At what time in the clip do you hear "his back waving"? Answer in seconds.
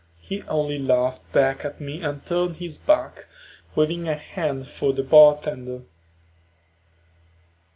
2.55-4.07